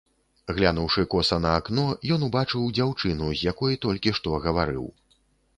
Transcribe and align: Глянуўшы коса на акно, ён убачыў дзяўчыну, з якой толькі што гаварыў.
Глянуўшы 0.59 1.03
коса 1.13 1.37
на 1.43 1.51
акно, 1.59 1.83
ён 2.15 2.25
убачыў 2.29 2.65
дзяўчыну, 2.79 3.29
з 3.37 3.41
якой 3.51 3.81
толькі 3.85 4.15
што 4.21 4.43
гаварыў. 4.49 4.91